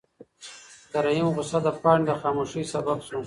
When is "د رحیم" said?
0.91-1.27